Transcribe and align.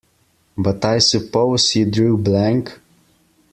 But 0.57 0.83
I 0.83 0.97
suppose 0.97 1.75
you 1.75 1.85
drew 1.85 2.17
blank? 2.17 2.79